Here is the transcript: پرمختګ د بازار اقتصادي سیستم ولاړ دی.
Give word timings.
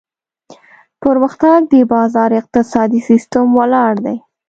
پرمختګ 1.03 1.59
د 1.73 1.75
بازار 1.93 2.29
اقتصادي 2.41 2.99
سیستم 3.09 3.45
ولاړ 3.59 3.93
دی. 4.05 4.17